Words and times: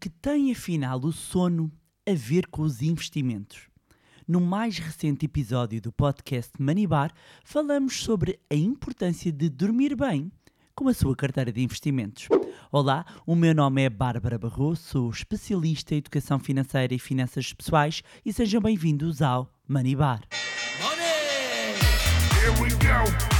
que 0.00 0.08
tem 0.08 0.52
afinal 0.52 1.00
o 1.00 1.12
sono 1.12 1.70
a 2.08 2.14
ver 2.14 2.46
com 2.46 2.62
os 2.62 2.82
investimentos? 2.82 3.68
No 4.26 4.40
mais 4.40 4.78
recente 4.78 5.24
episódio 5.24 5.80
do 5.80 5.90
podcast 5.90 6.52
Manibar, 6.58 7.12
falamos 7.42 8.00
sobre 8.00 8.38
a 8.50 8.54
importância 8.54 9.32
de 9.32 9.48
dormir 9.48 9.96
bem 9.96 10.30
com 10.74 10.88
a 10.88 10.94
sua 10.94 11.16
carteira 11.16 11.50
de 11.50 11.62
investimentos. 11.62 12.28
Olá, 12.70 13.04
o 13.26 13.34
meu 13.34 13.54
nome 13.54 13.82
é 13.82 13.90
Bárbara 13.90 14.38
Barroso, 14.38 14.82
sou 14.82 15.10
especialista 15.10 15.94
em 15.94 15.98
educação 15.98 16.38
financeira 16.38 16.94
e 16.94 16.98
finanças 16.98 17.52
pessoais 17.52 18.02
e 18.24 18.32
sejam 18.32 18.60
bem-vindos 18.60 19.22
ao 19.22 19.50
Manibar. 19.66 20.20
Money! 20.80 21.74
Here 22.34 22.52
we 22.62 22.70
go. 22.70 23.37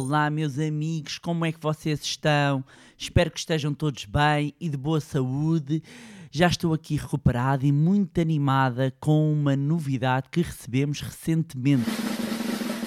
Olá, 0.00 0.30
meus 0.30 0.60
amigos, 0.60 1.18
como 1.18 1.44
é 1.44 1.50
que 1.50 1.58
vocês 1.60 2.00
estão? 2.02 2.64
Espero 2.96 3.32
que 3.32 3.40
estejam 3.40 3.74
todos 3.74 4.04
bem 4.04 4.54
e 4.60 4.68
de 4.68 4.76
boa 4.76 5.00
saúde. 5.00 5.82
Já 6.30 6.46
estou 6.46 6.72
aqui 6.72 6.94
recuperada 6.94 7.66
e 7.66 7.72
muito 7.72 8.20
animada 8.20 8.94
com 9.00 9.32
uma 9.32 9.56
novidade 9.56 10.28
que 10.30 10.40
recebemos 10.40 11.00
recentemente. 11.00 11.90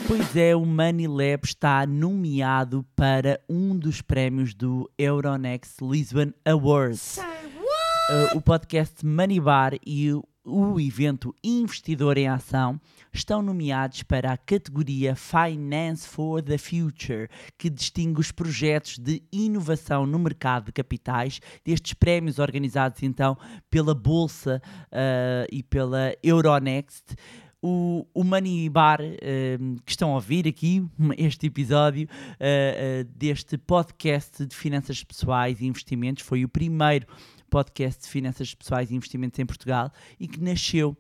Pois 0.08 0.38
é, 0.38 0.55
o 0.55 0.66
Money 0.66 1.05
Lab 1.05 1.44
está 1.44 1.86
nomeado 1.86 2.86
para 2.95 3.41
um 3.50 3.78
dos 3.78 4.02
prémios 4.02 4.53
do 4.53 4.89
Euronext 4.98 5.81
Lisbon 5.81 6.31
Awards. 6.45 7.17
Uh, 7.17 8.38
o 8.38 8.41
podcast 8.41 9.05
Money 9.05 9.41
Bar 9.41 9.73
e 9.86 10.14
o, 10.44 10.80
evento 10.80 11.36
Investidor 11.44 12.18
em 12.18 12.27
Ação 12.27 12.80
estão 13.13 13.41
nomeados 13.41 14.04
para 14.04 14.31
a 14.31 14.38
categoria 14.38 15.16
Finance 15.16 16.08
for 16.08 16.41
the 16.41 16.58
Future, 16.58 17.30
que 17.58 17.70
distingue 17.70 18.20
os 18.20 18.31
projetos 18.31 18.98
de 18.98 19.22
inovação 19.31 20.06
no 20.06 20.17
mercado 20.17 20.66
de 20.66 20.72
capitais, 20.72 21.39
destes 21.64 21.94
prémios 21.94 22.39
organizados 22.39 23.03
então 23.03 23.38
pela 23.69 23.94
Bolsa 23.94 24.62
uh, 24.88 25.47
e 25.52 25.62
pela 25.62 26.16
Euronext. 26.23 27.16
O, 27.64 28.08
o 28.12 28.23
Money 28.23 28.67
Bar 28.69 29.00
eh, 29.02 29.59
que 29.86 29.92
estão 29.92 30.09
a 30.09 30.16
ouvir 30.16 30.47
aqui, 30.47 30.84
este 31.16 31.45
episódio 31.45 32.08
eh, 32.39 33.03
eh, 33.03 33.03
deste 33.16 33.56
podcast 33.56 34.47
de 34.47 34.56
finanças 34.56 35.03
pessoais 35.03 35.62
e 35.62 35.67
investimentos, 35.67 36.23
foi 36.23 36.44
o 36.44 36.50
primeiro 36.50 37.06
podcast 37.52 38.02
de 38.02 38.09
finanças 38.09 38.55
pessoais 38.55 38.89
e 38.89 38.95
investimentos 38.95 39.38
em 39.38 39.45
Portugal 39.45 39.91
e 40.19 40.27
que 40.27 40.41
nasceu 40.41 40.97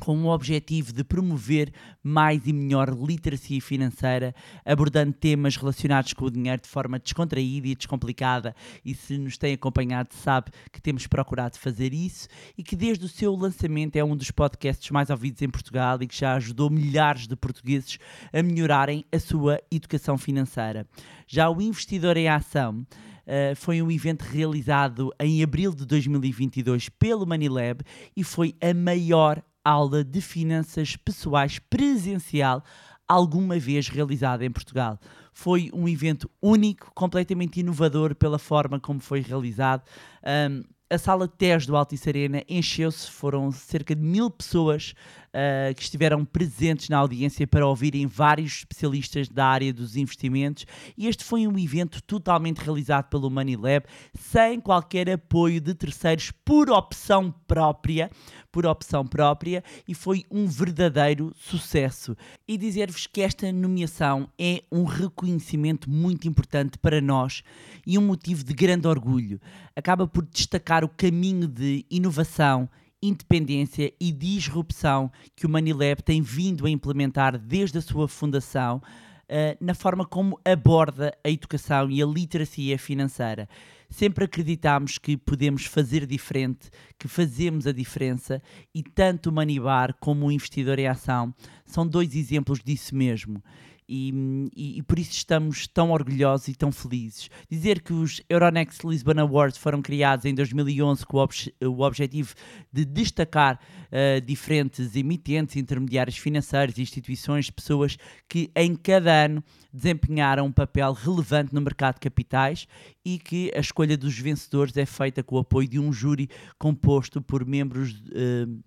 com 0.00 0.16
o 0.22 0.28
objetivo 0.28 0.92
de 0.92 1.02
promover 1.02 1.72
mais 2.02 2.46
e 2.46 2.52
melhor 2.52 2.90
literacia 2.90 3.60
financeira, 3.60 4.34
abordando 4.64 5.12
temas 5.12 5.56
relacionados 5.56 6.12
com 6.12 6.26
o 6.26 6.30
dinheiro 6.30 6.62
de 6.62 6.68
forma 6.68 6.98
descontraída 6.98 7.68
e 7.68 7.74
descomplicada. 7.74 8.54
E 8.84 8.94
se 8.94 9.16
nos 9.18 9.38
tem 9.38 9.54
acompanhado, 9.54 10.14
sabe 10.14 10.50
que 10.70 10.82
temos 10.82 11.06
procurado 11.06 11.58
fazer 11.58 11.94
isso 11.94 12.28
e 12.56 12.62
que 12.62 12.76
desde 12.76 13.04
o 13.04 13.08
seu 13.08 13.34
lançamento 13.34 13.96
é 13.96 14.04
um 14.04 14.16
dos 14.16 14.30
podcasts 14.30 14.90
mais 14.90 15.10
ouvidos 15.10 15.42
em 15.42 15.48
Portugal 15.48 15.98
e 16.00 16.06
que 16.06 16.18
já 16.18 16.34
ajudou 16.34 16.70
milhares 16.70 17.26
de 17.26 17.36
portugueses 17.36 17.98
a 18.32 18.42
melhorarem 18.42 19.04
a 19.10 19.18
sua 19.18 19.60
educação 19.70 20.18
financeira. 20.18 20.86
Já 21.26 21.48
o 21.48 21.60
Investidor 21.60 22.16
em 22.16 22.28
Ação. 22.28 22.86
Uh, 23.26 23.56
foi 23.56 23.82
um 23.82 23.90
evento 23.90 24.22
realizado 24.22 25.12
em 25.18 25.42
abril 25.42 25.74
de 25.74 25.84
2022 25.84 26.88
pelo 26.90 27.26
Manilab 27.26 27.82
e 28.16 28.22
foi 28.22 28.54
a 28.60 28.72
maior 28.72 29.42
aula 29.64 30.04
de 30.04 30.20
finanças 30.20 30.94
pessoais 30.94 31.58
presencial 31.58 32.62
alguma 33.08 33.58
vez 33.58 33.88
realizada 33.88 34.44
em 34.44 34.50
Portugal. 34.50 34.98
Foi 35.32 35.70
um 35.72 35.88
evento 35.88 36.30
único, 36.40 36.90
completamente 36.94 37.60
inovador 37.60 38.14
pela 38.14 38.38
forma 38.38 38.80
como 38.80 39.00
foi 39.00 39.20
realizado. 39.20 39.82
Um, 40.24 40.62
a 40.88 40.98
sala 40.98 41.26
de 41.26 41.34
TES 41.34 41.66
do 41.66 41.76
Altice 41.76 42.08
Arena 42.08 42.44
encheu-se, 42.48 43.10
foram 43.10 43.50
cerca 43.50 43.94
de 43.94 44.02
mil 44.02 44.30
pessoas 44.30 44.94
uh, 45.36 45.74
que 45.74 45.82
estiveram 45.82 46.24
presentes 46.24 46.88
na 46.88 46.96
audiência 46.96 47.46
para 47.46 47.66
ouvirem 47.66 48.06
vários 48.06 48.58
especialistas 48.58 49.28
da 49.28 49.46
área 49.46 49.72
dos 49.72 49.96
investimentos 49.96 50.64
e 50.96 51.06
este 51.06 51.22
foi 51.22 51.46
um 51.46 51.58
evento 51.58 52.02
totalmente 52.02 52.58
realizado 52.58 53.08
pelo 53.10 53.30
Money 53.30 53.56
Lab, 53.56 53.86
sem 54.14 54.60
qualquer 54.60 55.10
apoio 55.10 55.60
de 55.60 55.74
terceiros, 55.74 56.32
por 56.44 56.70
opção 56.70 57.32
própria, 57.46 58.10
por 58.50 58.64
opção 58.64 59.06
própria 59.06 59.62
e 59.86 59.94
foi 59.94 60.24
um 60.30 60.46
verdadeiro 60.46 61.32
sucesso. 61.36 62.16
E 62.48 62.56
dizer-vos 62.56 63.06
que 63.06 63.20
esta 63.20 63.52
nomeação 63.52 64.30
é 64.38 64.62
um 64.72 64.84
reconhecimento 64.84 65.90
muito 65.90 66.26
importante 66.26 66.78
para 66.78 67.00
nós 67.00 67.42
e 67.86 67.98
um 67.98 68.02
motivo 68.02 68.42
de 68.42 68.54
grande 68.54 68.88
orgulho. 68.88 69.40
Acaba 69.74 70.06
por 70.06 70.24
destacar 70.24 70.84
o 70.84 70.88
caminho 70.88 71.46
de 71.46 71.84
inovação 71.90 72.68
independência 73.02 73.92
e 74.00 74.12
disrupção 74.12 75.10
que 75.34 75.46
o 75.46 75.48
Manilab 75.48 76.02
tem 76.02 76.22
vindo 76.22 76.66
a 76.66 76.70
implementar 76.70 77.38
desde 77.38 77.78
a 77.78 77.82
sua 77.82 78.08
fundação, 78.08 78.78
uh, 78.78 79.56
na 79.60 79.74
forma 79.74 80.04
como 80.04 80.38
aborda 80.44 81.16
a 81.24 81.30
educação 81.30 81.90
e 81.90 82.02
a 82.02 82.06
literacia 82.06 82.78
financeira. 82.78 83.48
Sempre 83.88 84.24
acreditámos 84.24 84.98
que 84.98 85.16
podemos 85.16 85.64
fazer 85.64 86.06
diferente, 86.06 86.70
que 86.98 87.06
fazemos 87.06 87.66
a 87.66 87.72
diferença 87.72 88.42
e 88.74 88.82
tanto 88.82 89.30
o 89.30 89.32
Manibar 89.32 89.94
como 90.00 90.26
o 90.26 90.32
Investidor 90.32 90.78
em 90.78 90.88
Ação 90.88 91.32
são 91.64 91.86
dois 91.86 92.14
exemplos 92.16 92.60
disso 92.64 92.96
mesmo. 92.96 93.42
E, 93.88 94.50
e, 94.56 94.78
e, 94.78 94.82
por 94.82 94.98
isso 94.98 95.12
estamos 95.12 95.68
tão 95.68 95.92
orgulhosos 95.92 96.48
e 96.48 96.54
tão 96.54 96.72
felizes. 96.72 97.30
Dizer 97.48 97.80
que 97.80 97.92
os 97.92 98.20
Euronext 98.28 98.84
Lisbon 98.84 99.20
Awards 99.20 99.58
foram 99.58 99.80
criados 99.80 100.24
em 100.24 100.34
2011 100.34 101.06
com 101.06 101.18
o, 101.18 101.66
o 101.68 101.80
objetivo 101.82 102.34
de 102.72 102.84
destacar 102.84 103.60
uh, 103.86 104.20
diferentes 104.20 104.96
emitentes, 104.96 105.54
intermediários 105.54 106.18
financeiros, 106.18 106.78
instituições, 106.78 107.48
pessoas 107.48 107.96
que 108.28 108.50
em 108.56 108.74
cada 108.74 109.26
ano 109.26 109.44
desempenharam 109.72 110.46
um 110.46 110.52
papel 110.52 110.92
relevante 110.92 111.54
no 111.54 111.60
mercado 111.60 111.94
de 111.94 112.00
capitais 112.00 112.66
e 113.04 113.18
que 113.18 113.52
a 113.54 113.60
escolha 113.60 113.96
dos 113.96 114.18
vencedores 114.18 114.76
é 114.76 114.86
feita 114.86 115.22
com 115.22 115.36
o 115.36 115.40
apoio 115.40 115.68
de 115.68 115.78
um 115.78 115.92
júri 115.92 116.28
composto 116.58 117.22
por 117.22 117.46
membros. 117.46 117.92
Uh, 117.92 118.60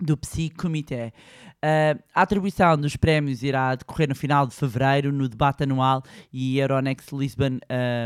do 0.00 0.16
Psi 0.16 0.50
Comitê. 0.50 1.12
Uh, 1.62 2.02
a 2.14 2.22
atribuição 2.22 2.76
dos 2.76 2.96
prémios 2.96 3.42
irá 3.42 3.74
decorrer 3.74 4.08
no 4.08 4.14
final 4.14 4.46
de 4.46 4.54
fevereiro, 4.54 5.12
no 5.12 5.28
debate 5.28 5.64
anual 5.64 6.02
e 6.32 6.58
Euronext 6.58 7.12
Lisbon 7.12 7.58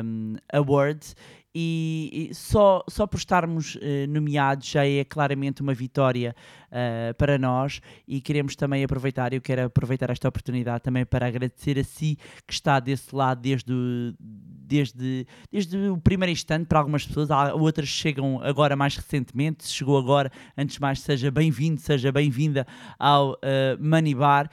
um, 0.05 0.35
Awards. 0.53 1.15
E, 1.57 2.31
e, 2.31 2.35
só, 2.35 2.83
só 2.89 3.07
por 3.07 3.17
estarmos 3.17 3.77
uh, 3.77 3.81
nomeados 4.09 4.67
já 4.67 4.85
é 4.85 5.05
claramente 5.05 5.63
uma 5.63 5.73
vitória 5.73 6.35
uh, 6.75 7.15
para 7.15 7.39
nós 7.39 7.81
e 8.07 8.21
queremos 8.21 8.57
também 8.57 8.83
aproveitar, 8.83 9.33
eu 9.33 9.41
quero 9.41 9.65
aproveitar 9.67 10.11
esta 10.11 10.29
oportunidade 10.29 10.83
também 10.83 11.07
para 11.07 11.27
agradecer 11.27 11.79
a 11.79 11.85
si 11.85 12.19
que 12.47 12.53
está 12.53 12.81
desse 12.81 13.15
lado 13.15 13.41
desde 13.41 13.73
o, 13.73 14.15
desde, 14.19 15.27
desde 15.51 15.77
o 15.89 15.97
primeiro 15.97 16.33
instante 16.33 16.67
para 16.67 16.79
algumas 16.79 17.07
pessoas, 17.07 17.29
outras 17.55 17.89
chegam 17.89 18.41
agora 18.43 18.75
mais 18.75 18.97
recentemente, 18.97 19.65
se 19.65 19.73
chegou 19.73 19.97
agora, 19.97 20.31
antes 20.57 20.77
de 20.77 20.81
mais 20.81 21.01
seja 21.01 21.31
bem-vindo, 21.31 21.81
seja 21.81 22.11
bem-vinda 22.11 22.67
ao 22.99 23.33
uh, 23.33 23.37
Money 23.79 24.15
Bar 24.15 24.51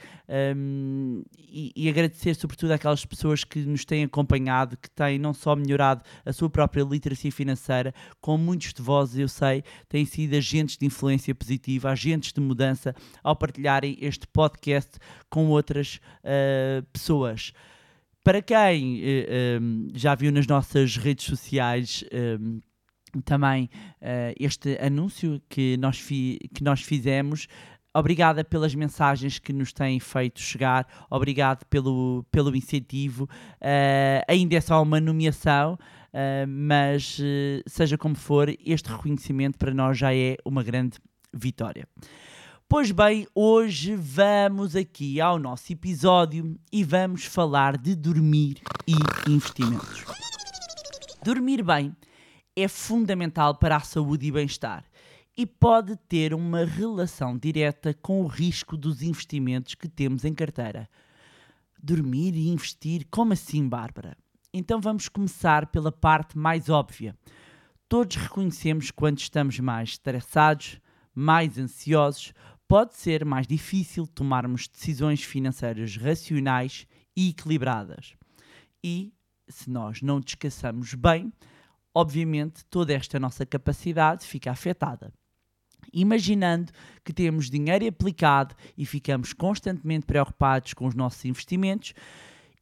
um, 0.56 1.22
e, 1.36 1.72
e, 1.76 1.88
agradecer 1.88 2.34
sobretudo 2.34 2.70
àquelas 2.70 3.04
pessoas 3.04 3.44
que 3.44 3.58
nos 3.60 3.84
têm 3.84 4.04
acompanhado, 4.04 4.76
que 4.78 4.88
têm 4.90 5.18
não 5.18 5.34
só 5.34 5.54
melhorado 5.54 6.02
a 6.24 6.32
sua 6.32 6.48
própria 6.48 6.82
literacia 6.82 7.30
financeira, 7.30 7.94
como 8.20 8.42
muitos 8.42 8.72
de 8.72 8.80
vós, 8.80 9.18
eu 9.18 9.28
sei, 9.28 9.62
têm 9.88 10.06
sido 10.06 10.34
agentes 10.34 10.78
de 10.78 10.86
influência 10.86 11.34
positiva, 11.34 11.90
agentes 11.90 12.11
de 12.20 12.40
mudança 12.40 12.94
ao 13.22 13.36
partilharem 13.36 13.96
este 14.00 14.26
podcast 14.26 14.98
com 15.30 15.48
outras 15.48 16.00
uh, 16.24 16.82
pessoas. 16.92 17.52
Para 18.24 18.40
quem 18.40 19.00
uh, 19.00 19.60
um, 19.60 19.88
já 19.94 20.14
viu 20.14 20.30
nas 20.30 20.46
nossas 20.46 20.96
redes 20.96 21.24
sociais 21.24 22.04
um, 22.40 22.60
também 23.20 23.68
uh, 24.00 24.32
este 24.38 24.78
anúncio 24.78 25.42
que 25.48 25.76
nós, 25.76 26.00
que 26.00 26.62
nós 26.62 26.80
fizemos, 26.80 27.46
obrigada 27.94 28.42
pelas 28.42 28.74
mensagens 28.74 29.38
que 29.38 29.52
nos 29.52 29.72
têm 29.72 30.00
feito 30.00 30.40
chegar, 30.40 30.86
obrigado 31.10 31.64
pelo, 31.66 32.24
pelo 32.30 32.54
incentivo. 32.56 33.24
Uh, 33.60 34.24
ainda 34.26 34.56
é 34.56 34.60
só 34.60 34.82
uma 34.82 35.00
nomeação, 35.00 35.74
uh, 35.74 36.46
mas 36.48 37.20
seja 37.66 37.98
como 37.98 38.14
for, 38.14 38.48
este 38.64 38.88
reconhecimento 38.90 39.58
para 39.58 39.74
nós 39.74 39.98
já 39.98 40.14
é 40.14 40.36
uma 40.44 40.62
grande 40.62 40.98
vitória. 41.32 41.88
Pois 42.68 42.90
bem, 42.90 43.26
hoje 43.34 43.94
vamos 43.94 44.74
aqui 44.74 45.20
ao 45.20 45.38
nosso 45.38 45.72
episódio 45.72 46.58
e 46.72 46.82
vamos 46.82 47.24
falar 47.24 47.76
de 47.76 47.94
dormir 47.94 48.62
e 48.86 48.94
investimentos. 49.30 50.04
Dormir 51.22 51.62
bem 51.62 51.94
é 52.56 52.66
fundamental 52.66 53.56
para 53.56 53.76
a 53.76 53.80
saúde 53.80 54.26
e 54.26 54.32
bem-estar 54.32 54.84
e 55.36 55.46
pode 55.46 55.96
ter 55.96 56.34
uma 56.34 56.64
relação 56.64 57.36
direta 57.36 57.94
com 57.94 58.22
o 58.22 58.26
risco 58.26 58.76
dos 58.76 59.02
investimentos 59.02 59.74
que 59.74 59.88
temos 59.88 60.24
em 60.24 60.34
carteira. 60.34 60.88
Dormir 61.82 62.34
e 62.34 62.48
investir? 62.48 63.06
Como 63.10 63.32
assim, 63.32 63.68
Bárbara? 63.68 64.16
Então 64.52 64.80
vamos 64.80 65.08
começar 65.08 65.66
pela 65.66 65.90
parte 65.90 66.36
mais 66.36 66.68
óbvia. 66.68 67.16
Todos 67.88 68.16
reconhecemos 68.16 68.90
quando 68.90 69.18
estamos 69.18 69.58
mais 69.58 69.90
estressados, 69.90 70.80
mais 71.14 71.58
ansiosos, 71.58 72.32
pode 72.66 72.94
ser 72.94 73.24
mais 73.24 73.46
difícil 73.46 74.06
tomarmos 74.06 74.66
decisões 74.68 75.22
financeiras 75.22 75.96
racionais 75.96 76.86
e 77.16 77.28
equilibradas. 77.28 78.14
E 78.82 79.12
se 79.48 79.70
nós 79.70 80.00
não 80.00 80.20
descansamos 80.20 80.94
bem, 80.94 81.32
obviamente 81.94 82.64
toda 82.66 82.92
esta 82.92 83.20
nossa 83.20 83.44
capacidade 83.44 84.24
fica 84.26 84.50
afetada. 84.50 85.12
Imaginando 85.92 86.72
que 87.04 87.12
temos 87.12 87.50
dinheiro 87.50 87.86
aplicado 87.86 88.54
e 88.76 88.86
ficamos 88.86 89.32
constantemente 89.32 90.06
preocupados 90.06 90.72
com 90.72 90.86
os 90.86 90.94
nossos 90.94 91.24
investimentos, 91.24 91.92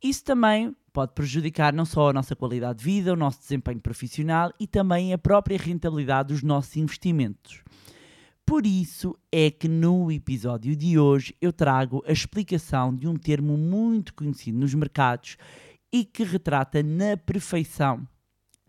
isso 0.03 0.25
também 0.25 0.75
pode 0.93 1.13
prejudicar 1.13 1.73
não 1.73 1.85
só 1.85 2.09
a 2.09 2.13
nossa 2.13 2.35
qualidade 2.35 2.79
de 2.79 2.85
vida, 2.85 3.13
o 3.13 3.17
nosso 3.17 3.41
desempenho 3.41 3.81
profissional 3.81 4.53
e 4.59 4.67
também 4.67 5.13
a 5.13 5.19
própria 5.19 5.59
rentabilidade 5.59 6.33
dos 6.33 6.43
nossos 6.43 6.77
investimentos. 6.77 7.63
Por 8.51 8.67
isso 8.67 9.17
é 9.31 9.49
que 9.49 9.69
no 9.69 10.11
episódio 10.11 10.75
de 10.75 10.99
hoje 10.99 11.33
eu 11.41 11.53
trago 11.53 12.03
a 12.05 12.11
explicação 12.11 12.93
de 12.93 13.07
um 13.07 13.15
termo 13.15 13.57
muito 13.57 14.13
conhecido 14.13 14.59
nos 14.59 14.75
mercados 14.75 15.37
e 15.93 16.05
que 16.05 16.25
retrata 16.25 16.83
na 16.83 17.17
perfeição 17.17 18.05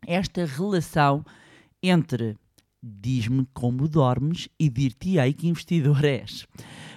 esta 0.05 0.45
relação 0.45 1.25
entre 1.81 2.37
diz-me 2.79 3.43
como 3.55 3.87
dormes 3.87 4.47
e 4.59 4.69
dir-te-ei 4.69 5.33
que 5.33 5.47
investidor 5.47 6.05
és. 6.05 6.45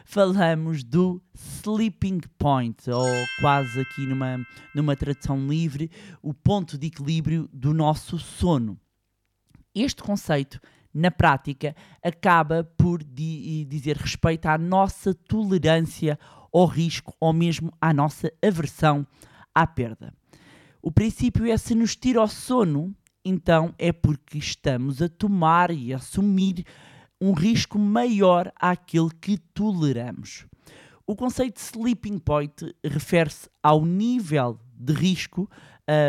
Falamos 0.05 0.85
do 0.85 1.23
sleeping 1.35 2.21
point, 2.37 2.91
ou 2.91 3.09
quase 3.41 3.81
aqui 3.81 4.07
numa, 4.07 4.47
numa 4.75 4.95
tradução 4.95 5.49
livre, 5.49 5.91
o 6.23 6.35
ponto 6.35 6.77
de 6.77 6.89
equilíbrio 6.89 7.49
do 7.51 7.73
nosso 7.73 8.19
sono. 8.19 8.79
Este 9.75 10.03
conceito, 10.03 10.61
na 10.95 11.11
prática, 11.11 11.75
acaba 12.03 12.63
por 12.77 13.03
di 13.03 13.65
dizer 13.65 13.97
respeito 13.97 14.47
à 14.47 14.57
nossa 14.57 15.13
tolerância 15.13 16.19
ao 16.53 16.67
risco 16.67 17.15
ou 17.19 17.33
mesmo 17.33 17.73
à 17.81 17.93
nossa 17.93 18.33
aversão 18.41 19.05
à 19.53 19.67
perda. 19.67 20.15
O 20.81 20.93
princípio 20.93 21.47
é 21.47 21.57
se 21.57 21.75
nos 21.75 21.97
tira 21.97 22.23
o 22.23 22.29
sono, 22.29 22.95
então 23.25 23.75
é 23.79 23.93
porque 23.93 24.39
estamos 24.39 25.03
a 25.03 25.09
tomar 25.09 25.71
e 25.71 25.93
a 25.93 25.97
assumir 25.97 26.65
um 27.21 27.33
risco 27.33 27.79
maior 27.79 28.53
àquele 28.57 29.11
que 29.21 29.39
toleramos. 29.39 30.47
O 31.07 31.17
conceito 31.17 31.57
de 31.57 31.61
sleeping 31.61 32.19
point 32.19 32.55
refere-se 32.85 33.49
ao 33.63 33.85
nível 33.85 34.59
de 34.75 34.93
risco 34.93 35.51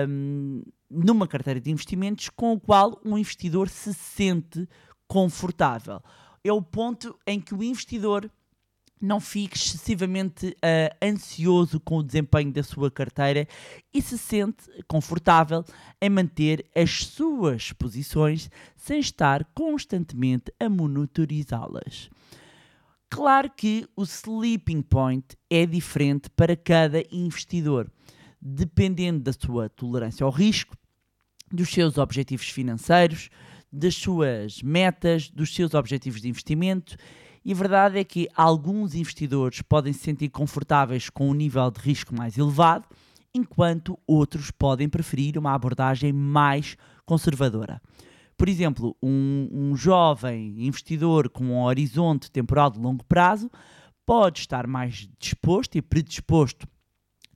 um, 0.08 0.62
numa 0.96 1.28
carteira 1.28 1.60
de 1.60 1.72
investimentos 1.72 2.30
com 2.30 2.54
o 2.54 2.60
qual 2.60 3.00
um 3.04 3.18
investidor 3.18 3.70
se 3.70 3.94
sente 3.94 4.68
confortável. 5.08 6.02
É 6.44 6.52
o 6.52 6.62
ponto 6.62 7.18
em 7.28 7.40
que 7.40 7.54
o 7.54 7.64
investidor 7.64 8.32
não 9.02 9.20
fique 9.20 9.58
excessivamente 9.58 10.48
uh, 10.48 11.06
ansioso 11.06 11.80
com 11.80 11.98
o 11.98 12.04
desempenho 12.04 12.52
da 12.52 12.64
sua 12.64 12.90
carteira 12.90 13.48
e 13.94 14.02
se 14.02 14.18
sente 14.18 14.64
confortável 14.88 15.64
em 16.02 16.10
manter 16.10 16.66
as 16.76 17.06
suas 17.06 17.72
posições 17.74 18.50
sem 18.76 19.00
estar 19.00 19.46
constantemente 19.54 20.52
a 20.60 20.70
monitorizá-las. 20.70 22.10
Claro 23.10 23.50
que 23.56 23.88
o 23.96 24.04
sleeping 24.04 24.82
point 24.82 25.38
é 25.50 25.66
diferente 25.66 26.30
para 26.30 26.56
cada 26.56 27.04
investidor, 27.12 27.92
dependendo 28.42 29.20
da 29.20 29.34
sua 29.34 29.70
tolerância 29.70 30.24
ao 30.24 30.32
risco, 30.32 30.76
dos 31.56 31.70
seus 31.70 31.98
objetivos 31.98 32.50
financeiros, 32.50 33.30
das 33.72 33.96
suas 33.96 34.62
metas, 34.62 35.30
dos 35.30 35.54
seus 35.56 35.74
objetivos 35.74 36.22
de 36.22 36.30
investimento 36.30 36.96
e 37.46 37.52
a 37.52 37.56
verdade 37.56 38.00
é 38.00 38.04
que 38.04 38.28
alguns 38.36 38.96
investidores 38.96 39.62
podem 39.62 39.94
se 39.94 40.00
sentir 40.00 40.30
confortáveis 40.30 41.12
com 41.12 41.30
um 41.30 41.34
nível 41.34 41.70
de 41.70 41.80
risco 41.80 42.16
mais 42.16 42.40
elevado, 42.40 42.88
enquanto 43.36 44.00
outros 44.08 44.50
podem 44.50 44.90
preferir 44.90 45.38
uma 45.38 45.54
abordagem 45.54 46.12
mais 46.12 46.76
conservadora. 47.06 47.80
Por 48.36 48.50
exemplo, 48.50 48.98
um, 49.02 49.48
um 49.52 49.76
jovem 49.76 50.66
investidor 50.66 51.30
com 51.30 51.44
um 51.46 51.62
horizonte 51.62 52.32
temporal 52.32 52.72
de 52.72 52.80
longo 52.80 53.06
prazo 53.06 53.52
pode 54.08 54.40
estar 54.40 54.66
mais 54.66 55.08
disposto 55.20 55.76
e 55.76 55.84
predisposto 55.84 56.68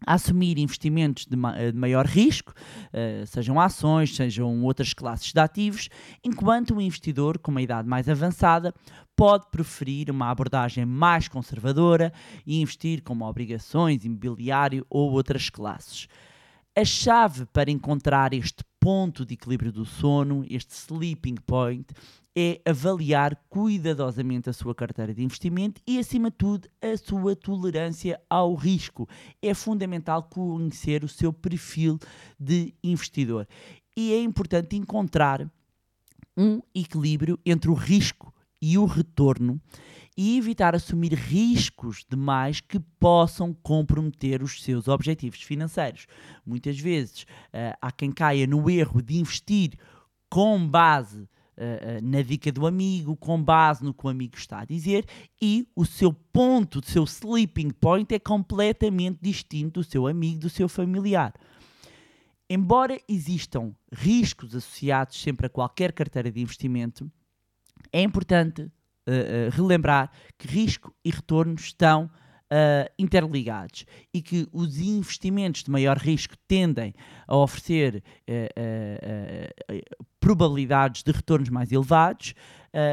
a 0.05 0.13
assumir 0.13 0.57
investimentos 0.57 1.25
de, 1.25 1.35
ma 1.35 1.53
de 1.53 1.77
maior 1.77 2.05
risco, 2.05 2.53
uh, 2.53 3.25
sejam 3.25 3.59
ações, 3.59 4.15
sejam 4.15 4.63
outras 4.63 4.93
classes 4.93 5.31
de 5.33 5.39
ativos, 5.39 5.89
enquanto 6.23 6.75
o 6.75 6.81
investidor 6.81 7.37
com 7.37 7.51
uma 7.51 7.61
idade 7.61 7.87
mais 7.87 8.07
avançada 8.07 8.73
pode 9.15 9.47
preferir 9.51 10.09
uma 10.09 10.29
abordagem 10.29 10.85
mais 10.85 11.27
conservadora 11.27 12.13
e 12.45 12.61
investir 12.61 13.01
como 13.01 13.25
obrigações, 13.25 14.05
imobiliário 14.05 14.85
ou 14.89 15.11
outras 15.11 15.49
classes. 15.49 16.07
A 16.75 16.85
chave 16.85 17.45
para 17.47 17.69
encontrar 17.69 18.33
este 18.33 18.63
ponto 18.79 19.25
de 19.25 19.33
equilíbrio 19.33 19.71
do 19.71 19.83
sono, 19.83 20.45
este 20.49 20.73
sleeping 20.73 21.35
point, 21.45 21.85
é 22.37 22.61
avaliar 22.65 23.35
cuidadosamente 23.49 24.49
a 24.49 24.53
sua 24.53 24.73
carteira 24.75 25.13
de 25.13 25.23
investimento 25.23 25.81
e, 25.85 25.99
acima 25.99 26.29
de 26.29 26.37
tudo, 26.37 26.69
a 26.81 26.95
sua 26.97 27.35
tolerância 27.35 28.19
ao 28.29 28.53
risco. 28.55 29.07
É 29.41 29.53
fundamental 29.53 30.23
conhecer 30.23 31.03
o 31.03 31.07
seu 31.07 31.33
perfil 31.33 31.99
de 32.39 32.73
investidor. 32.83 33.47
E 33.97 34.13
é 34.13 34.21
importante 34.21 34.75
encontrar 34.75 35.49
um 36.37 36.61
equilíbrio 36.73 37.37
entre 37.45 37.69
o 37.69 37.73
risco 37.73 38.33
e 38.61 38.77
o 38.77 38.85
retorno 38.85 39.59
e 40.15 40.37
evitar 40.37 40.75
assumir 40.75 41.13
riscos 41.13 42.05
demais 42.09 42.59
que 42.59 42.79
possam 42.99 43.53
comprometer 43.53 44.43
os 44.43 44.61
seus 44.61 44.87
objetivos 44.87 45.41
financeiros. 45.41 46.07
Muitas 46.45 46.77
vezes 46.77 47.23
uh, 47.23 47.75
há 47.81 47.91
quem 47.91 48.11
caia 48.11 48.45
no 48.45 48.69
erro 48.69 49.01
de 49.01 49.17
investir 49.17 49.77
com 50.29 50.67
base 50.67 51.27
uh, 51.59 52.01
na 52.01 52.21
dica 52.21 52.51
do 52.51 52.65
amigo, 52.65 53.15
com 53.15 53.41
base 53.41 53.83
no 53.83 53.93
que 53.93 54.05
o 54.05 54.09
amigo 54.09 54.37
está 54.37 54.61
a 54.61 54.65
dizer, 54.65 55.05
e 55.41 55.67
o 55.75 55.85
seu 55.85 56.13
ponto, 56.13 56.79
o 56.79 56.83
seu 56.83 57.03
sleeping 57.03 57.71
point 57.71 58.13
é 58.13 58.19
completamente 58.19 59.19
distinto 59.21 59.81
do 59.81 59.83
seu 59.83 60.07
amigo, 60.07 60.39
do 60.39 60.49
seu 60.49 60.69
familiar. 60.69 61.33
Embora 62.49 62.99
existam 63.07 63.75
riscos 63.93 64.55
associados 64.55 65.21
sempre 65.21 65.45
a 65.45 65.49
qualquer 65.49 65.91
carteira 65.91 66.31
de 66.31 66.41
investimento, 66.41 67.11
é 67.91 68.01
importante 68.01 68.63
uh, 68.63 69.49
relembrar 69.51 70.11
que 70.37 70.47
risco 70.47 70.93
e 71.03 71.11
retorno 71.11 71.55
estão 71.55 72.09
uh, 72.51 72.91
interligados 72.97 73.85
e 74.13 74.21
que 74.21 74.47
os 74.51 74.79
investimentos 74.79 75.63
de 75.63 75.71
maior 75.71 75.97
risco 75.97 76.35
tendem 76.47 76.93
a 77.27 77.35
oferecer 77.35 78.03
probabilidades 80.19 81.03
de 81.03 81.11
retornos 81.11 81.49
mais 81.49 81.71
elevados, 81.71 82.33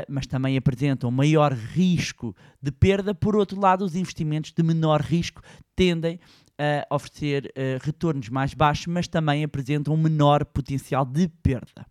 mas 0.08 0.26
também 0.26 0.56
apresentam 0.56 1.10
maior 1.10 1.52
risco 1.52 2.34
de 2.62 2.70
perda. 2.70 3.14
Por 3.14 3.34
outro 3.36 3.60
lado, 3.60 3.84
os 3.84 3.96
investimentos 3.96 4.52
de 4.52 4.62
menor 4.62 5.00
risco 5.00 5.42
tendem 5.74 6.20
a 6.58 6.94
oferecer 6.94 7.52
retornos 7.82 8.28
mais 8.28 8.54
baixos, 8.54 8.86
mas 8.86 9.08
também 9.08 9.44
apresentam 9.44 9.94
um 9.94 9.98
menor 9.98 10.44
potencial 10.44 11.04
de 11.04 11.28
perda. 11.42 11.86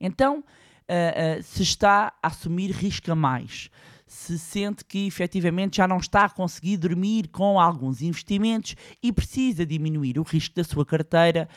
Então, 0.00 0.40
uh, 0.40 1.38
uh, 1.38 1.42
se 1.42 1.62
está 1.62 2.12
a 2.22 2.28
assumir 2.28 2.70
risco 2.70 3.10
a 3.10 3.14
mais, 3.14 3.70
se 4.06 4.38
sente 4.38 4.84
que 4.84 5.06
efetivamente 5.06 5.78
já 5.78 5.88
não 5.88 5.96
está 5.96 6.24
a 6.24 6.30
conseguir 6.30 6.76
dormir 6.76 7.28
com 7.28 7.58
alguns 7.58 8.02
investimentos 8.02 8.74
e 9.02 9.12
precisa 9.12 9.64
diminuir 9.64 10.18
o 10.18 10.22
risco 10.22 10.54
da 10.54 10.64
sua 10.64 10.84
carteira, 10.84 11.48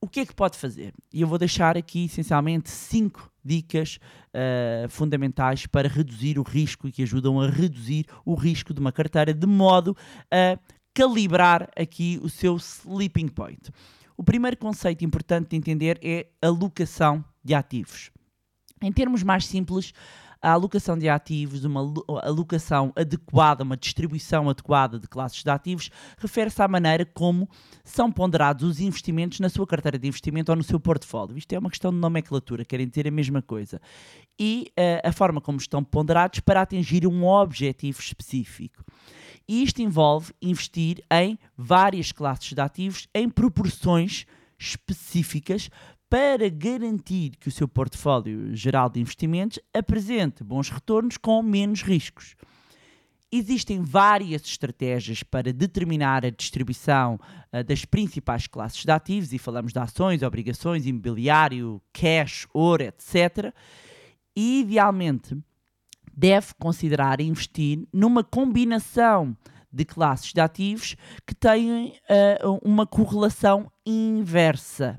o 0.00 0.08
que 0.08 0.20
é 0.20 0.26
que 0.26 0.34
pode 0.34 0.56
fazer? 0.56 0.92
E 1.12 1.20
eu 1.20 1.26
vou 1.26 1.38
deixar 1.38 1.76
aqui 1.76 2.04
essencialmente 2.04 2.70
cinco 2.70 3.30
dicas 3.44 3.98
uh, 4.28 4.88
fundamentais 4.88 5.66
para 5.66 5.88
reduzir 5.88 6.38
o 6.38 6.42
risco 6.42 6.86
e 6.86 6.92
que 6.92 7.02
ajudam 7.02 7.40
a 7.40 7.48
reduzir 7.48 8.06
o 8.24 8.34
risco 8.34 8.72
de 8.72 8.80
uma 8.80 8.92
carteira 8.92 9.34
de 9.34 9.46
modo 9.46 9.96
a 10.30 10.58
calibrar 10.94 11.68
aqui 11.76 12.20
o 12.22 12.28
seu 12.28 12.56
sleeping 12.56 13.28
point. 13.28 13.70
O 14.16 14.22
primeiro 14.22 14.56
conceito 14.56 15.04
importante 15.04 15.50
de 15.50 15.56
entender 15.56 15.98
é 16.02 16.28
alocação 16.42 17.24
de 17.42 17.54
ativos. 17.54 18.10
Em 18.82 18.92
termos 18.92 19.22
mais 19.22 19.46
simples, 19.46 19.92
a 20.40 20.52
alocação 20.52 20.96
de 20.96 21.08
ativos, 21.08 21.64
uma 21.64 21.80
alocação 22.22 22.92
adequada, 22.96 23.64
uma 23.64 23.76
distribuição 23.76 24.48
adequada 24.48 24.98
de 24.98 25.08
classes 25.08 25.42
de 25.42 25.50
ativos, 25.50 25.90
refere-se 26.18 26.62
à 26.62 26.68
maneira 26.68 27.04
como 27.04 27.48
são 27.84 28.10
ponderados 28.10 28.68
os 28.68 28.80
investimentos 28.80 29.40
na 29.40 29.48
sua 29.48 29.66
carteira 29.66 29.98
de 29.98 30.06
investimento 30.06 30.52
ou 30.52 30.56
no 30.56 30.62
seu 30.62 30.78
portfólio. 30.78 31.36
Isto 31.36 31.52
é 31.52 31.58
uma 31.58 31.70
questão 31.70 31.90
de 31.90 31.98
nomenclatura, 31.98 32.64
querem 32.64 32.88
dizer 32.88 33.06
a 33.08 33.10
mesma 33.10 33.42
coisa. 33.42 33.80
E 34.38 34.70
uh, 34.78 35.08
a 35.08 35.12
forma 35.12 35.40
como 35.40 35.58
estão 35.58 35.82
ponderados 35.82 36.40
para 36.40 36.62
atingir 36.62 37.06
um 37.06 37.26
objetivo 37.26 38.00
específico. 38.00 38.84
E 39.48 39.62
isto 39.62 39.80
envolve 39.80 40.32
investir 40.42 41.02
em 41.10 41.38
várias 41.56 42.12
classes 42.12 42.52
de 42.52 42.60
ativos 42.60 43.08
em 43.14 43.28
proporções 43.28 44.26
específicas 44.58 45.70
para 46.08 46.48
garantir 46.48 47.36
que 47.38 47.48
o 47.48 47.52
seu 47.52 47.68
portfólio 47.68 48.54
geral 48.56 48.88
de 48.88 49.00
investimentos 49.00 49.58
apresente 49.74 50.42
bons 50.42 50.70
retornos 50.70 51.16
com 51.16 51.42
menos 51.42 51.82
riscos. 51.82 52.34
Existem 53.30 53.82
várias 53.82 54.42
estratégias 54.42 55.22
para 55.22 55.52
determinar 55.52 56.24
a 56.24 56.30
distribuição 56.30 57.20
ah, 57.52 57.62
das 57.62 57.84
principais 57.84 58.46
classes 58.46 58.82
de 58.82 58.90
ativos, 58.90 59.34
e 59.34 59.38
falamos 59.38 59.70
de 59.70 59.78
ações, 59.78 60.22
obrigações, 60.22 60.86
imobiliário, 60.86 61.82
cash, 61.92 62.48
ouro, 62.54 62.84
etc. 62.84 63.52
E, 64.34 64.60
idealmente, 64.60 65.36
deve 66.16 66.54
considerar 66.58 67.20
investir 67.20 67.86
numa 67.92 68.24
combinação 68.24 69.36
de 69.70 69.84
classes 69.84 70.32
de 70.32 70.40
ativos 70.40 70.96
que 71.26 71.34
têm 71.34 72.00
ah, 72.08 72.58
uma 72.62 72.86
correlação 72.86 73.70
inversa. 73.84 74.98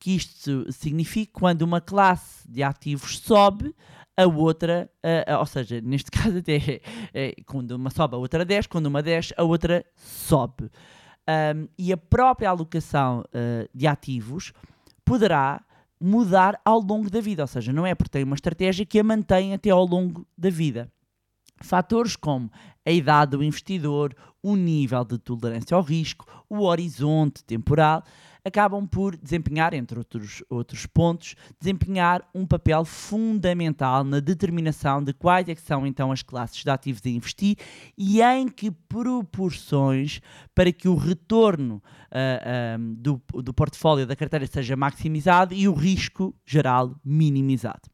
Que 0.00 0.16
isto 0.16 0.66
significa 0.72 1.30
quando 1.32 1.62
uma 1.62 1.80
classe 1.80 2.50
de 2.50 2.62
ativos 2.62 3.18
sobe, 3.18 3.74
a 4.16 4.26
outra, 4.26 4.90
ou 5.38 5.46
seja, 5.46 5.80
neste 5.80 6.10
caso 6.12 6.38
até 6.38 6.80
é, 7.14 7.34
quando 7.46 7.72
uma 7.72 7.90
sobe, 7.90 8.16
a 8.16 8.18
outra 8.18 8.44
desce, 8.44 8.68
quando 8.68 8.86
uma 8.86 9.02
desce, 9.02 9.32
a 9.36 9.44
outra 9.44 9.84
sobe. 9.94 10.70
Ahm, 11.26 11.68
e 11.78 11.92
a 11.92 11.96
própria 11.96 12.50
alocação 12.50 13.24
ah, 13.32 13.68
de 13.74 13.86
ativos 13.86 14.52
poderá 15.04 15.62
mudar 16.00 16.58
ao 16.64 16.80
longo 16.80 17.10
da 17.10 17.20
vida, 17.20 17.42
ou 17.42 17.46
seja, 17.46 17.72
não 17.72 17.86
é 17.86 17.94
porque 17.94 18.10
tem 18.10 18.24
uma 18.24 18.34
estratégia 18.34 18.86
que 18.86 18.98
a 18.98 19.04
mantém 19.04 19.52
até 19.52 19.70
ao 19.70 19.84
longo 19.84 20.26
da 20.36 20.48
vida. 20.48 20.90
Fatores 21.62 22.16
como 22.16 22.50
a 22.86 22.90
idade 22.90 23.36
do 23.36 23.44
investidor, 23.44 24.14
o 24.42 24.56
nível 24.56 25.04
de 25.04 25.18
tolerância 25.18 25.76
ao 25.76 25.82
risco, 25.82 26.26
o 26.48 26.62
horizonte 26.62 27.44
temporal, 27.44 28.02
acabam 28.44 28.86
por 28.86 29.16
desempenhar, 29.16 29.74
entre 29.74 29.98
outros, 29.98 30.42
outros 30.48 30.86
pontos, 30.86 31.34
desempenhar 31.60 32.28
um 32.34 32.46
papel 32.46 32.84
fundamental 32.84 34.04
na 34.04 34.20
determinação 34.20 35.02
de 35.02 35.12
quais 35.12 35.48
é 35.48 35.54
são 35.54 35.86
então 35.86 36.10
as 36.10 36.22
classes 36.22 36.62
de 36.62 36.70
ativos 36.70 37.02
a 37.04 37.08
investir 37.08 37.56
e 37.96 38.22
em 38.22 38.48
que 38.48 38.70
proporções 38.70 40.20
para 40.54 40.72
que 40.72 40.88
o 40.88 40.96
retorno 40.96 41.82
ah, 42.10 42.74
ah, 42.74 42.78
do, 42.78 43.20
do 43.42 43.54
portfólio 43.54 44.06
da 44.06 44.16
carteira 44.16 44.46
seja 44.46 44.76
maximizado 44.76 45.54
e 45.54 45.68
o 45.68 45.72
risco 45.72 46.34
geral 46.44 46.94
minimizado. 47.04 47.88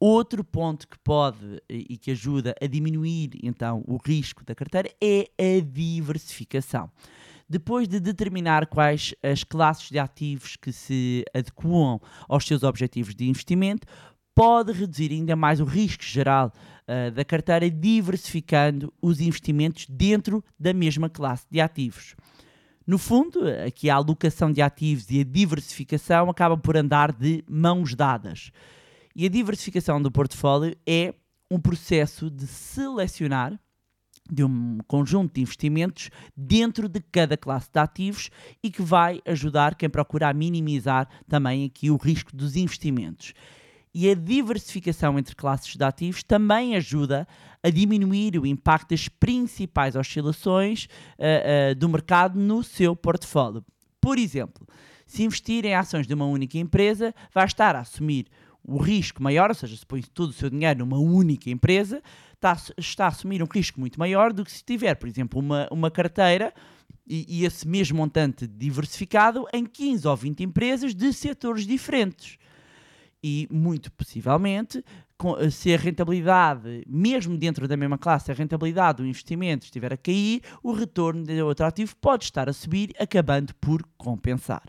Outro 0.00 0.42
ponto 0.42 0.88
que 0.88 0.98
pode 0.98 1.62
e 1.70 1.92
e 1.92 1.96
que 1.96 2.10
ajuda 2.10 2.54
a 2.60 2.66
diminuir 2.66 3.30
então 3.42 3.84
o 3.86 3.98
risco 3.98 4.44
da 4.44 4.54
carteira 4.54 4.90
é 5.00 5.30
a 5.38 5.60
diversificação. 5.60 6.90
Depois 7.52 7.86
de 7.86 8.00
determinar 8.00 8.66
quais 8.66 9.14
as 9.22 9.44
classes 9.44 9.90
de 9.90 9.98
ativos 9.98 10.56
que 10.56 10.72
se 10.72 11.22
adequam 11.34 12.00
aos 12.26 12.46
seus 12.46 12.62
objetivos 12.62 13.14
de 13.14 13.28
investimento, 13.28 13.86
pode 14.34 14.72
reduzir 14.72 15.12
ainda 15.12 15.36
mais 15.36 15.60
o 15.60 15.64
risco 15.66 16.02
geral 16.02 16.50
ah, 16.88 17.10
da 17.10 17.22
carteira, 17.22 17.70
diversificando 17.70 18.90
os 19.02 19.20
investimentos 19.20 19.84
dentro 19.86 20.42
da 20.58 20.72
mesma 20.72 21.10
classe 21.10 21.44
de 21.50 21.60
ativos. 21.60 22.16
No 22.86 22.96
fundo, 22.96 23.40
aqui 23.66 23.90
a 23.90 23.96
alocação 23.96 24.50
de 24.50 24.62
ativos 24.62 25.10
e 25.10 25.20
a 25.20 25.22
diversificação 25.22 26.30
acabam 26.30 26.58
por 26.58 26.74
andar 26.74 27.12
de 27.12 27.44
mãos 27.46 27.94
dadas. 27.94 28.50
E 29.14 29.26
a 29.26 29.28
diversificação 29.28 30.00
do 30.00 30.10
portfólio 30.10 30.74
é 30.86 31.14
um 31.50 31.60
processo 31.60 32.30
de 32.30 32.46
selecionar 32.46 33.60
de 34.30 34.44
um 34.44 34.78
conjunto 34.86 35.34
de 35.34 35.40
investimentos 35.42 36.10
dentro 36.36 36.88
de 36.88 37.00
cada 37.00 37.36
classe 37.36 37.68
de 37.72 37.78
ativos 37.78 38.30
e 38.62 38.70
que 38.70 38.82
vai 38.82 39.20
ajudar 39.26 39.74
quem 39.74 39.90
procura 39.90 40.28
a 40.28 40.34
minimizar 40.34 41.08
também 41.28 41.64
aqui 41.64 41.90
o 41.90 41.96
risco 41.96 42.34
dos 42.34 42.56
investimentos. 42.56 43.34
E 43.94 44.08
a 44.08 44.14
diversificação 44.14 45.18
entre 45.18 45.36
classes 45.36 45.76
de 45.76 45.84
ativos 45.84 46.22
também 46.22 46.76
ajuda 46.76 47.28
a 47.62 47.68
diminuir 47.68 48.38
o 48.38 48.46
impacto 48.46 48.90
das 48.90 49.06
principais 49.06 49.94
oscilações 49.94 50.88
ah, 51.18 51.70
ah, 51.70 51.74
do 51.74 51.88
mercado 51.88 52.38
no 52.38 52.62
seu 52.62 52.96
portfólio. 52.96 53.62
Por 54.00 54.18
exemplo, 54.18 54.66
se 55.06 55.22
investir 55.22 55.66
em 55.66 55.74
ações 55.74 56.06
de 56.06 56.14
uma 56.14 56.24
única 56.24 56.56
empresa, 56.56 57.14
vai 57.34 57.44
estar 57.44 57.76
a 57.76 57.80
assumir 57.80 58.26
o 58.64 58.78
risco 58.78 59.22
maior, 59.22 59.50
ou 59.50 59.54
seja, 59.54 59.76
se 59.76 59.84
põe 59.84 60.02
todo 60.02 60.30
o 60.30 60.32
seu 60.32 60.48
dinheiro 60.48 60.80
numa 60.80 60.98
única 60.98 61.50
empresa, 61.50 62.02
está, 62.34 62.56
está 62.78 63.04
a 63.06 63.08
assumir 63.08 63.42
um 63.42 63.46
risco 63.46 63.80
muito 63.80 63.98
maior 63.98 64.32
do 64.32 64.44
que 64.44 64.52
se 64.52 64.64
tiver, 64.64 64.94
por 64.94 65.08
exemplo, 65.08 65.40
uma, 65.40 65.68
uma 65.70 65.90
carteira 65.90 66.52
e, 67.06 67.40
e 67.40 67.44
esse 67.44 67.66
mesmo 67.66 67.98
montante 67.98 68.46
diversificado 68.46 69.46
em 69.52 69.66
15 69.66 70.06
ou 70.06 70.16
20 70.16 70.42
empresas 70.44 70.94
de 70.94 71.12
setores 71.12 71.66
diferentes. 71.66 72.38
E 73.22 73.46
muito 73.50 73.90
possivelmente, 73.92 74.84
com- 75.16 75.50
se 75.50 75.72
a 75.72 75.76
rentabilidade, 75.78 76.84
mesmo 76.86 77.36
dentro 77.36 77.68
da 77.68 77.76
mesma 77.76 77.98
classe, 77.98 78.30
a 78.30 78.34
rentabilidade 78.34 78.98
do 78.98 79.06
investimento 79.06 79.64
estiver 79.64 79.92
a 79.92 79.96
cair, 79.96 80.42
o 80.62 80.72
retorno 80.72 81.24
de 81.24 81.40
outro 81.42 81.66
ativo 81.66 81.94
pode 81.96 82.24
estar 82.24 82.48
a 82.48 82.52
subir, 82.52 82.92
acabando 82.98 83.54
por 83.56 83.82
compensar. 83.96 84.64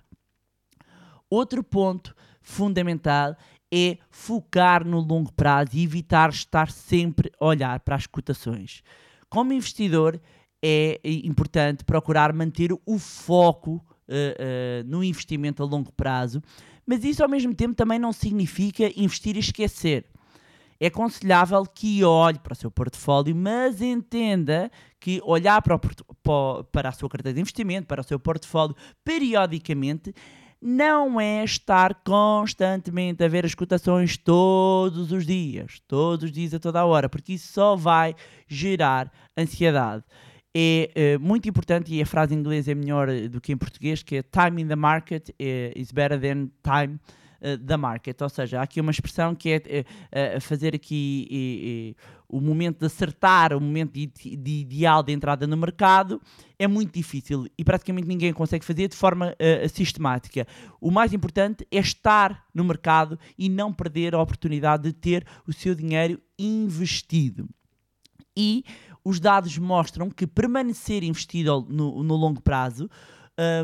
Outro 1.29 1.63
ponto 1.63 2.15
fundamental 2.43 3.35
é 3.75 3.97
focar 4.11 4.85
no 4.85 4.99
longo 4.99 5.33
prazo 5.33 5.71
e 5.73 5.83
evitar 5.83 6.29
estar 6.29 6.69
sempre 6.69 7.31
a 7.39 7.45
olhar 7.45 7.79
para 7.79 7.95
as 7.95 8.05
cotações. 8.05 8.83
Como 9.27 9.51
investidor, 9.51 10.21
é 10.61 10.99
importante 11.03 11.83
procurar 11.83 12.31
manter 12.31 12.71
o 12.71 12.99
foco 12.99 13.83
eh, 14.07 14.35
eh, 14.37 14.83
no 14.85 15.03
investimento 15.03 15.63
a 15.63 15.65
longo 15.65 15.91
prazo, 15.91 16.39
mas 16.85 17.03
isso 17.03 17.23
ao 17.23 17.29
mesmo 17.29 17.53
tempo 17.55 17.73
também 17.73 17.97
não 17.97 18.13
significa 18.13 18.91
investir 18.95 19.35
e 19.35 19.39
esquecer. 19.39 20.05
É 20.79 20.87
aconselhável 20.87 21.65
que 21.65 22.03
olhe 22.03 22.37
para 22.37 22.53
o 22.53 22.55
seu 22.55 22.69
portfólio, 22.69 23.35
mas 23.35 23.81
entenda 23.81 24.69
que 24.99 25.19
olhar 25.23 25.61
para, 25.61 25.75
o 25.75 26.63
para 26.65 26.89
a 26.89 26.91
sua 26.91 27.09
carteira 27.09 27.33
de 27.33 27.41
investimento, 27.41 27.87
para 27.87 28.01
o 28.01 28.03
seu 28.03 28.19
portfólio, 28.19 28.75
periodicamente, 29.03 30.13
não 30.65 31.19
é 31.19 31.43
estar 31.43 31.93
constantemente 32.05 33.21
a 33.21 33.27
ver 33.27 33.45
as 33.45 33.53
cotações 33.53 34.15
todos 34.15 35.11
os 35.11 35.25
dias, 35.25 35.81
todos 35.89 36.23
os 36.23 36.31
dias 36.31 36.53
a 36.53 36.59
toda 36.59 36.79
a 36.79 36.85
hora, 36.85 37.09
porque 37.09 37.33
isso 37.33 37.51
só 37.51 37.75
vai 37.75 38.15
gerar 38.47 39.11
ansiedade. 39.37 40.05
É 40.55 40.89
eh, 40.95 41.17
muito 41.17 41.49
importante, 41.49 41.93
e 41.93 42.01
a 42.01 42.05
frase 42.05 42.33
em 42.33 42.37
inglês 42.37 42.69
é 42.69 42.73
melhor 42.73 43.09
do 43.29 43.41
que 43.41 43.51
em 43.51 43.57
português, 43.57 44.03
que 44.03 44.15
é 44.15 44.23
time 44.23 44.61
in 44.61 44.67
the 44.67 44.75
market 44.75 45.31
eh, 45.37 45.73
is 45.75 45.91
better 45.91 46.17
than 46.17 46.47
time 46.63 46.97
eh, 47.43 47.57
da 47.57 47.77
market, 47.77 48.19
ou 48.21 48.29
seja, 48.29 48.59
há 48.59 48.63
aqui 48.63 48.79
uma 48.79 48.91
expressão 48.91 49.35
que 49.35 49.51
é 49.51 49.85
eh, 50.11 50.39
fazer 50.39 50.73
aqui 50.73 51.27
eh, 51.29 51.99
eh, 51.99 52.23
o 52.27 52.41
momento 52.41 52.79
de 52.79 52.85
acertar, 52.87 53.53
o 53.53 53.61
momento 53.61 53.93
de, 53.93 54.07
de 54.07 54.51
ideal 54.61 55.03
de 55.03 55.13
entrada 55.13 55.45
no 55.45 55.55
mercado 55.55 56.19
é 56.57 56.67
muito 56.67 56.91
difícil 56.91 57.45
e 57.55 57.63
praticamente 57.63 58.07
ninguém 58.07 58.33
consegue 58.33 58.65
fazer 58.65 58.87
de 58.87 58.95
forma 58.95 59.35
eh, 59.37 59.67
sistemática. 59.67 60.47
O 60.81 60.89
mais 60.89 61.13
importante 61.13 61.67
é 61.69 61.77
estar 61.77 62.43
no 62.53 62.63
mercado 62.63 63.19
e 63.37 63.49
não 63.49 63.71
perder 63.71 64.15
a 64.15 64.21
oportunidade 64.21 64.83
de 64.83 64.93
ter 64.93 65.27
o 65.45 65.53
seu 65.53 65.75
dinheiro 65.75 66.19
investido. 66.39 67.47
E 68.35 68.63
os 69.03 69.19
dados 69.19 69.57
mostram 69.57 70.09
que 70.09 70.25
permanecer 70.25 71.03
investido 71.03 71.67
no, 71.69 72.01
no 72.01 72.15
longo 72.15 72.41
prazo, 72.41 72.89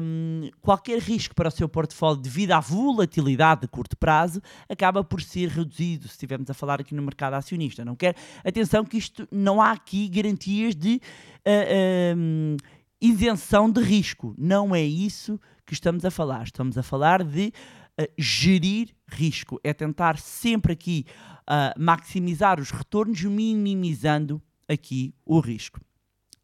hum, 0.01 0.49
qualquer 0.61 0.99
risco 0.99 1.35
para 1.35 1.49
o 1.49 1.51
seu 1.51 1.69
portfólio 1.69 2.21
devido 2.21 2.51
à 2.51 2.59
volatilidade 2.59 3.61
de 3.61 3.67
curto 3.67 3.95
prazo 3.97 4.41
acaba 4.67 5.03
por 5.03 5.21
ser 5.21 5.49
reduzido, 5.49 6.07
se 6.07 6.13
estivermos 6.13 6.49
a 6.49 6.53
falar 6.53 6.81
aqui 6.81 6.95
no 6.95 7.01
mercado 7.01 7.33
acionista. 7.33 7.85
Não 7.85 7.95
quer? 7.95 8.15
Atenção 8.43 8.83
que 8.83 8.97
isto 8.97 9.27
não 9.31 9.61
há 9.61 9.71
aqui 9.71 10.07
garantias 10.07 10.75
de 10.75 11.01
ah, 11.45 12.15
hum, 12.17 12.57
isenção 13.01 13.69
de 13.69 13.81
risco. 13.81 14.33
Não 14.37 14.75
é 14.75 14.81
isso 14.81 15.39
que 15.65 15.73
estamos 15.73 16.03
a 16.05 16.11
falar. 16.11 16.43
Estamos 16.43 16.77
a 16.77 16.83
falar 16.83 17.23
de 17.23 17.53
ah, 17.97 18.07
gerir 18.17 18.89
risco. 19.07 19.59
É 19.63 19.73
tentar 19.73 20.17
sempre 20.17 20.73
aqui 20.73 21.05
ah, 21.45 21.73
maximizar 21.77 22.59
os 22.59 22.71
retornos, 22.71 23.23
minimizando 23.23 24.41
aqui 24.67 25.13
o 25.25 25.39
risco. 25.39 25.79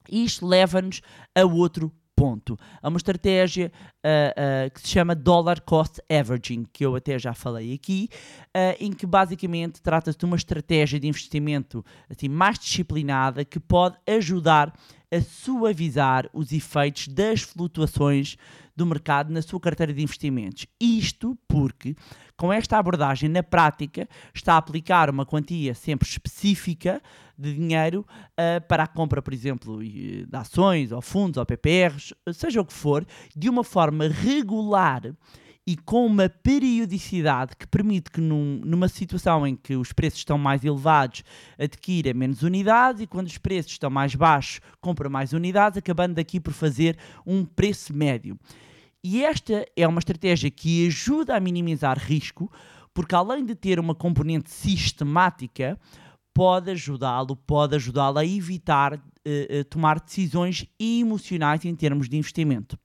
Isto 0.09 0.45
leva-nos 0.45 1.01
a 1.33 1.43
outro 1.43 1.91
ponto. 2.15 2.57
Há 2.81 2.87
uma 2.87 2.97
estratégia 2.97 3.71
ah, 4.03 4.33
ah, 4.65 4.69
que 4.69 4.81
se 4.81 4.87
chama 4.87 5.13
Dollar 5.13 5.61
Cost 5.61 5.99
Averaging, 6.09 6.65
que 6.71 6.85
eu 6.85 6.95
até 6.95 7.19
já 7.19 7.33
falei 7.33 7.73
aqui, 7.73 8.09
ah, 8.53 8.75
em 8.79 8.93
que 8.93 9.05
basicamente 9.05 9.81
trata-se 9.81 10.17
de 10.17 10.25
uma 10.25 10.35
estratégia 10.37 10.99
de 10.99 11.07
investimento 11.07 11.83
assim, 12.09 12.29
mais 12.29 12.57
disciplinada 12.57 13.43
que 13.43 13.59
pode 13.59 13.97
ajudar 14.07 14.73
a 15.11 15.21
suavizar 15.21 16.29
os 16.33 16.51
efeitos 16.51 17.07
das 17.07 17.41
flutuações 17.41 18.37
do 18.75 18.85
mercado 18.85 19.31
na 19.31 19.41
sua 19.41 19.59
carteira 19.59 19.93
de 19.93 20.01
investimentos. 20.01 20.65
Isto 20.79 21.37
porque, 21.47 21.95
com 22.35 22.51
esta 22.51 22.77
abordagem 22.77 23.29
na 23.29 23.41
prática, 23.41 24.07
está 24.33 24.55
a 24.55 24.57
aplicar 24.57 25.09
uma 25.09 25.25
quantia 25.25 25.73
sempre 25.73 26.07
específica 26.07 27.01
de 27.37 27.53
dinheiro 27.53 28.05
uh, 28.31 28.65
para 28.67 28.83
a 28.83 28.87
compra, 28.87 29.21
por 29.21 29.33
exemplo, 29.33 29.83
de 29.83 30.27
ações, 30.31 30.91
ou 30.91 31.01
fundos, 31.01 31.37
ou 31.37 31.45
PPRs, 31.45 32.13
seja 32.33 32.61
o 32.61 32.65
que 32.65 32.73
for, 32.73 33.05
de 33.35 33.49
uma 33.49 33.63
forma 33.63 34.07
regular 34.07 35.13
e 35.67 35.75
com 35.75 36.05
uma 36.05 36.29
periodicidade 36.29 37.55
que 37.57 37.65
permite 37.65 38.11
que 38.11 38.21
num, 38.21 38.61
numa 38.63 38.87
situação 38.87 39.47
em 39.47 39.55
que 39.55 39.75
os 39.75 39.91
preços 39.91 40.19
estão 40.19 40.37
mais 40.37 40.63
elevados 40.63 41.23
adquira 41.57 42.13
menos 42.13 42.43
unidades 42.43 43.01
e 43.01 43.07
quando 43.07 43.27
os 43.27 43.37
preços 43.37 43.71
estão 43.71 43.89
mais 43.89 44.13
baixos 44.13 44.61
compra 44.79 45.09
mais 45.09 45.33
unidades, 45.33 45.77
acabando 45.77 46.19
aqui 46.19 46.39
por 46.39 46.53
fazer 46.53 46.97
um 47.25 47.43
preço 47.43 47.95
médio. 47.95 48.37
E 49.03 49.23
esta 49.23 49.65
é 49.75 49.87
uma 49.87 49.99
estratégia 49.99 50.49
que 50.51 50.87
ajuda 50.87 51.35
a 51.35 51.39
minimizar 51.39 51.97
risco, 51.97 52.51
porque 52.93 53.15
além 53.15 53.45
de 53.45 53.55
ter 53.55 53.79
uma 53.79 53.93
componente 53.93 54.51
sistemática, 54.51 55.79
pode 56.33 56.71
ajudá-lo, 56.71 57.35
pode 57.35 57.75
ajudá-lo 57.75 58.19
a 58.19 58.25
evitar 58.25 58.93
uh, 58.93 58.99
uh, 58.99 59.63
tomar 59.65 59.99
decisões 59.99 60.65
emocionais 60.79 61.63
em 61.65 61.75
termos 61.75 62.09
de 62.09 62.17
investimento. 62.17 62.77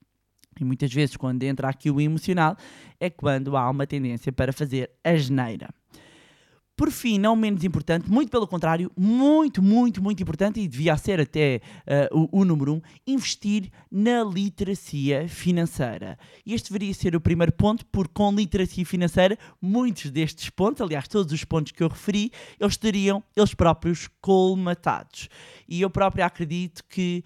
E 0.60 0.64
muitas 0.64 0.92
vezes, 0.92 1.16
quando 1.16 1.42
entra 1.42 1.68
aqui 1.68 1.90
o 1.90 2.00
emocional, 2.00 2.56
é 3.00 3.08
quando 3.08 3.56
há 3.56 3.68
uma 3.68 3.86
tendência 3.86 4.30
para 4.30 4.52
fazer 4.52 4.90
a 5.02 5.16
geneira. 5.16 5.70
Por 6.80 6.90
fim, 6.90 7.18
não 7.18 7.36
menos 7.36 7.62
importante, 7.62 8.10
muito 8.10 8.30
pelo 8.30 8.48
contrário, 8.48 8.90
muito, 8.96 9.60
muito, 9.60 10.02
muito 10.02 10.22
importante, 10.22 10.60
e 10.60 10.66
devia 10.66 10.96
ser 10.96 11.20
até 11.20 11.60
uh, 12.10 12.30
o, 12.32 12.40
o, 12.40 12.42
número 12.42 12.72
um, 12.72 12.80
investir 13.06 13.70
na 13.92 14.24
literacia 14.24 15.28
financeira. 15.28 16.18
Este 16.46 16.72
deveria 16.72 16.94
ser 16.94 17.14
o 17.14 17.20
primeiro 17.20 17.52
ponto, 17.52 17.84
porque 17.92 18.14
com 18.14 18.32
literacia 18.32 18.86
financeira, 18.86 19.38
muitos 19.60 20.10
destes 20.10 20.48
pontos, 20.48 20.80
aliás, 20.80 21.06
todos 21.06 21.34
os 21.34 21.44
pontos 21.44 21.72
que 21.72 21.82
eu 21.82 21.88
referi, 21.88 22.32
eles 22.58 22.72
estariam 22.72 23.22
eles 23.36 23.52
próprios 23.52 24.08
colmatados. 24.18 25.28
E 25.68 25.82
eu 25.82 25.90
próprio 25.90 26.24
acredito 26.24 26.82
que 26.88 27.22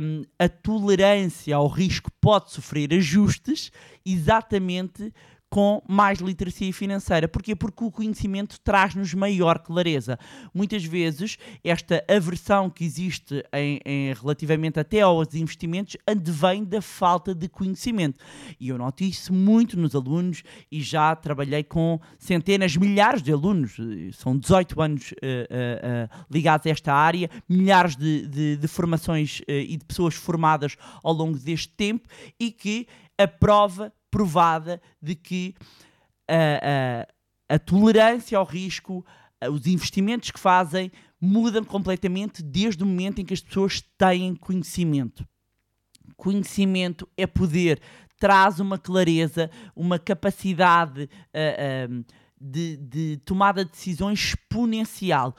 um, 0.00 0.22
a 0.38 0.48
tolerância 0.48 1.56
ao 1.56 1.66
risco 1.66 2.12
pode 2.20 2.52
sofrer 2.52 2.94
ajustes 2.94 3.72
exatamente 4.06 5.12
com 5.54 5.80
mais 5.86 6.18
literacia 6.18 6.72
financeira. 6.72 7.28
Porquê? 7.28 7.54
Porque 7.54 7.84
o 7.84 7.90
conhecimento 7.92 8.58
traz-nos 8.58 9.14
maior 9.14 9.60
clareza. 9.60 10.18
Muitas 10.52 10.84
vezes, 10.84 11.38
esta 11.62 12.04
aversão 12.08 12.68
que 12.68 12.84
existe 12.84 13.40
em, 13.52 13.78
em, 13.86 14.12
relativamente 14.14 14.80
até 14.80 15.02
aos 15.02 15.32
investimentos 15.32 15.96
advém 16.04 16.64
da 16.64 16.82
falta 16.82 17.32
de 17.32 17.48
conhecimento. 17.48 18.18
E 18.58 18.70
eu 18.70 18.76
noto 18.76 19.04
isso 19.04 19.32
muito 19.32 19.78
nos 19.78 19.94
alunos 19.94 20.42
e 20.72 20.82
já 20.82 21.14
trabalhei 21.14 21.62
com 21.62 22.00
centenas, 22.18 22.76
milhares 22.76 23.22
de 23.22 23.32
alunos, 23.32 23.76
são 24.14 24.36
18 24.36 24.82
anos 24.82 25.12
uh, 25.12 25.14
uh, 25.14 26.24
ligados 26.28 26.66
a 26.66 26.70
esta 26.70 26.92
área, 26.92 27.30
milhares 27.48 27.94
de, 27.94 28.26
de, 28.26 28.56
de 28.56 28.66
formações 28.66 29.40
e 29.46 29.76
de 29.76 29.84
pessoas 29.84 30.16
formadas 30.16 30.76
ao 31.00 31.12
longo 31.12 31.38
deste 31.38 31.68
tempo 31.68 32.08
e 32.40 32.50
que 32.50 32.88
a 33.16 33.28
prova 33.28 33.92
provada 34.14 34.80
de 35.02 35.16
que 35.16 35.56
a, 36.28 37.08
a, 37.50 37.54
a 37.56 37.58
tolerância 37.58 38.38
ao 38.38 38.44
risco, 38.44 39.04
os 39.50 39.66
investimentos 39.66 40.30
que 40.30 40.38
fazem 40.38 40.92
mudam 41.20 41.64
completamente 41.64 42.40
desde 42.40 42.84
o 42.84 42.86
momento 42.86 43.20
em 43.20 43.24
que 43.24 43.34
as 43.34 43.40
pessoas 43.40 43.82
têm 43.98 44.36
conhecimento. 44.36 45.26
Conhecimento 46.16 47.08
é 47.16 47.26
poder, 47.26 47.80
traz 48.16 48.60
uma 48.60 48.78
clareza, 48.78 49.50
uma 49.74 49.98
capacidade 49.98 51.10
uh, 51.34 51.90
uh, 51.90 52.04
de, 52.40 52.76
de 52.76 53.16
tomada 53.24 53.64
de 53.64 53.72
decisões 53.72 54.20
exponencial. 54.20 55.34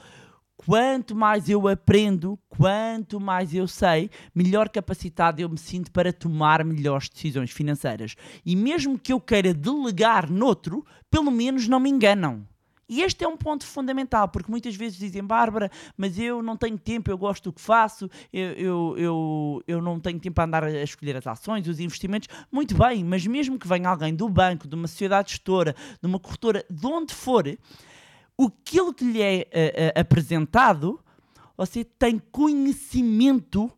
Quanto 0.58 1.16
mais 1.16 1.50
eu 1.50 1.68
aprendo, 1.68 2.40
quanto 2.50 3.20
mais 3.20 3.54
eu 3.54 3.68
sei, 3.68 4.10
melhor 4.34 4.70
capacitado 4.70 5.42
eu 5.42 5.50
me 5.50 5.58
sinto 5.58 5.92
para 5.92 6.14
tomar 6.14 6.64
melhores 6.64 7.10
decisões 7.10 7.52
financeiras. 7.52 8.16
E 8.46 8.56
mesmo 8.56 8.98
que 8.98 9.12
eu 9.12 9.20
queira 9.20 9.54
delegar 9.54 10.32
noutro, 10.32 10.86
pelo 11.12 11.30
menos 11.30 11.68
não 11.68 11.80
me 11.80 11.90
enganam. 11.90 12.48
E 12.88 13.02
este 13.02 13.24
é 13.24 13.28
um 13.28 13.36
ponto 13.36 13.66
fundamental, 13.66 14.28
porque 14.28 14.50
muitas 14.50 14.76
vezes 14.76 14.98
dizem, 14.98 15.24
Bárbara, 15.24 15.72
mas 15.98 16.20
eu 16.20 16.44
não 16.44 16.56
tenho 16.56 16.78
tempo, 16.78 17.10
eu 17.10 17.18
gosto 17.18 17.46
do 17.46 17.54
que 17.54 17.62
faço, 17.62 18.10
eu, 18.32 18.52
eu, 18.52 18.96
eu, 18.98 19.64
eu 19.68 19.82
não 19.82 20.00
tenho 20.00 20.20
tempo 20.20 20.36
para 20.36 20.44
andar 20.44 20.64
a 20.64 20.84
escolher 20.84 21.18
as 21.18 21.26
ações, 21.26 21.68
os 21.68 21.80
investimentos. 21.80 22.30
Muito 22.52 22.76
bem, 22.78 23.04
mas 23.04 23.26
mesmo 23.26 23.58
que 23.58 23.68
venha 23.68 23.90
alguém 23.90 24.14
do 24.14 24.30
banco, 24.30 24.68
de 24.68 24.76
uma 24.76 24.88
sociedade 24.88 25.32
gestora, 25.32 25.76
de 26.00 26.08
uma 26.08 26.20
corretora, 26.20 26.64
de 26.70 26.86
onde 26.86 27.14
for, 27.14 27.46
aquilo 28.40 28.94
que 28.94 29.06
lhe 29.06 29.22
é 29.22 29.48
uh, 29.48 29.98
uh, 29.98 30.02
apresentado, 30.02 31.00
você 31.58 31.84
tem 31.84 32.20
conhecimento 32.32 33.72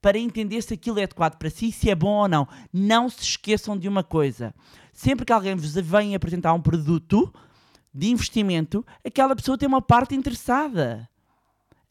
para 0.00 0.18
entender 0.18 0.62
se 0.62 0.74
aquilo 0.74 1.00
é 1.00 1.02
adequado 1.02 1.36
para 1.36 1.50
si, 1.50 1.72
se 1.72 1.90
é 1.90 1.94
bom 1.94 2.22
ou 2.22 2.28
não. 2.28 2.46
Não 2.72 3.08
se 3.08 3.22
esqueçam 3.22 3.76
de 3.76 3.88
uma 3.88 4.04
coisa: 4.04 4.54
sempre 4.92 5.24
que 5.24 5.32
alguém 5.32 5.56
vos 5.56 5.74
vem 5.74 6.14
apresentar 6.14 6.52
um 6.52 6.60
produto 6.60 7.32
de 7.92 8.10
investimento, 8.10 8.86
aquela 9.04 9.34
pessoa 9.34 9.58
tem 9.58 9.66
uma 9.66 9.82
parte 9.82 10.14
interessada. 10.14 11.08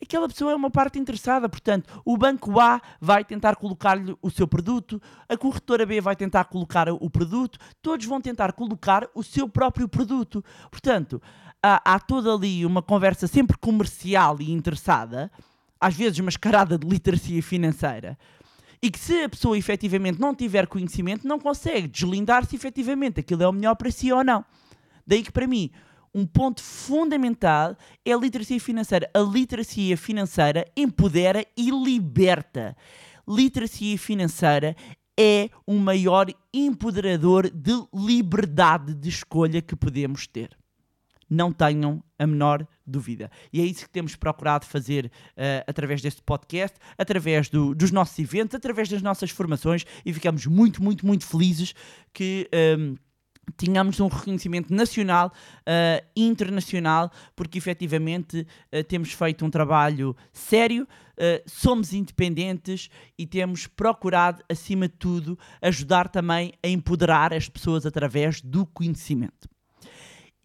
Aquela 0.02 0.28
pessoa 0.28 0.52
é 0.52 0.56
uma 0.56 0.70
parte 0.70 1.00
interessada, 1.00 1.48
portanto, 1.50 2.02
o 2.06 2.18
banco 2.18 2.60
A 2.60 2.82
vai 3.00 3.24
tentar 3.24 3.56
colocar-lhe 3.56 4.16
o 4.22 4.30
seu 4.30 4.48
produto, 4.48 5.02
a 5.28 5.38
corretora 5.38 5.86
B 5.86 6.00
vai 6.00 6.16
tentar 6.16 6.46
colocar 6.46 6.90
o 6.90 7.10
produto, 7.10 7.58
todos 7.82 8.06
vão 8.06 8.22
tentar 8.22 8.54
colocar 8.54 9.10
o 9.16 9.24
seu 9.24 9.48
próprio 9.50 9.88
produto. 9.88 10.44
Portanto, 10.70 11.22
há, 11.66 12.00
toda 12.00 12.32
ali 12.32 12.66
uma 12.66 12.82
conversa 12.82 13.26
sempre 13.28 13.58
comercial 13.58 14.38
e 14.40 14.52
interessada, 14.52 15.32
às 15.80 15.96
vezes 15.96 16.20
mascarada 16.20 16.78
de 16.78 16.88
literacia 16.88 17.42
financeira, 17.42 18.18
e 18.82 18.92
que 18.92 19.00
se 19.00 19.24
a 19.24 19.30
pessoa 19.30 19.58
efetivamente 19.58 20.20
não 20.20 20.36
tiver 20.36 20.68
conhecimento, 20.68 21.28
não 21.28 21.40
consegue 21.40 21.88
deslindar 21.88 22.46
se 22.46 22.56
efetivamente 22.56 23.20
aquilo 23.20 23.42
é 23.42 23.48
o 23.48 23.54
melhor 23.54 23.76
para 23.76 23.90
si 23.90 24.12
ou 24.12 24.24
não. 24.24 24.46
Daí 25.08 25.24
que 25.24 25.32
para 25.32 25.48
mim, 25.48 25.72
um 26.14 26.26
ponto 26.26 26.62
fundamental 26.62 27.76
é 28.06 28.14
a 28.14 28.18
literacia 28.18 28.60
financeira. 28.60 29.10
A 29.14 29.20
literacia 29.20 29.98
financeira 29.98 30.68
empodera 30.78 31.46
e 31.58 31.72
liberta. 31.72 32.78
Literacia 33.28 33.98
financeira 33.98 34.76
é 35.18 35.50
o 35.66 35.74
maior 35.74 36.28
empoderador 36.54 37.50
de 37.50 37.74
liberdade 37.94 38.94
de 38.94 39.10
escolha 39.10 39.62
que 39.62 39.76
podemos 39.76 40.28
ter 40.28 40.56
não 41.30 41.52
tenham 41.52 42.04
a 42.18 42.26
menor 42.26 42.68
dúvida. 42.86 43.30
E 43.52 43.62
é 43.62 43.66
isso 43.66 43.86
que 43.86 43.90
temos 43.90 44.16
procurado 44.16 44.66
fazer 44.66 45.06
uh, 45.06 45.64
através 45.68 46.02
deste 46.02 46.22
podcast, 46.22 46.78
através 46.98 47.50
do, 47.50 47.74
dos 47.74 47.92
nossos 47.92 48.18
eventos, 48.20 48.56
através 48.56 48.90
das 48.90 49.02
nossas 49.02 49.32
formações 49.32 49.86
e 50.06 50.14
ficamos 50.14 50.46
muito, 50.46 50.84
muito, 50.84 51.06
muito 51.06 51.26
felizes 51.26 51.74
que. 52.14 52.50
Um, 52.54 52.94
ehm, 52.94 52.96
tenhamos 53.58 54.00
um 54.00 54.08
reconhecimento 54.08 54.74
nacional, 54.74 55.32
uh, 55.62 56.06
internacional, 56.16 57.12
porque 57.36 57.58
efetivamente 57.58 58.48
uh, 58.74 58.84
temos 58.84 59.12
feito 59.12 59.46
um 59.46 59.50
trabalho 59.50 60.16
sério, 60.32 60.84
uh, 60.84 61.44
somos 61.46 61.94
independentes 61.94 62.90
e 63.18 63.26
temos 63.26 63.68
procurado, 63.68 64.44
acima 64.50 64.88
de 64.88 64.96
tudo, 64.96 65.38
ajudar 65.62 66.10
também 66.10 66.54
a 66.64 66.68
empoderar 66.68 67.34
as 67.34 67.48
pessoas 67.48 67.86
através 67.86 68.42
do 68.42 68.66
conhecimento. 68.66 69.55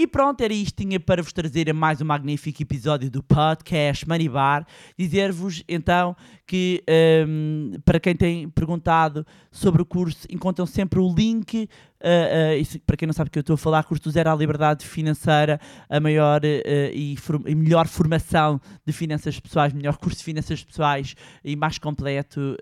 E 0.00 0.06
pronto, 0.06 0.40
era 0.40 0.54
isto 0.54 0.82
tinha 0.82 0.98
para 0.98 1.22
vos 1.22 1.30
trazer 1.30 1.70
mais 1.74 2.00
um 2.00 2.06
magnífico 2.06 2.62
episódio 2.62 3.10
do 3.10 3.22
podcast 3.22 4.08
Money 4.08 4.30
Bar. 4.30 4.66
Dizer-vos 4.98 5.62
então 5.68 6.16
que 6.50 6.82
um, 7.28 7.74
para 7.84 8.00
quem 8.00 8.16
tem 8.16 8.48
perguntado 8.48 9.24
sobre 9.52 9.80
o 9.80 9.86
curso, 9.86 10.26
encontram 10.28 10.66
sempre 10.66 10.98
o 10.98 11.14
link 11.14 11.68
Uh, 12.02 12.54
uh, 12.54 12.58
isso, 12.58 12.80
para 12.80 12.96
quem 12.96 13.06
não 13.06 13.12
sabe 13.12 13.28
o 13.28 13.30
que 13.30 13.38
eu 13.38 13.42
estou 13.42 13.52
a 13.52 13.58
falar, 13.58 13.84
curso 13.84 14.10
zero 14.10 14.30
à 14.30 14.34
liberdade 14.34 14.86
financeira, 14.86 15.60
a 15.86 16.00
maior 16.00 16.40
uh, 16.42 16.90
e, 16.94 17.14
e, 17.46 17.54
melhor 17.54 17.86
formação 17.86 18.58
de 18.86 18.92
finanças 18.92 19.38
pessoais, 19.38 19.74
melhor 19.74 19.98
curso 19.98 20.16
de 20.16 20.24
finanças 20.24 20.64
pessoais 20.64 21.14
e 21.44 21.54
mais 21.54 21.78
completo 21.78 22.56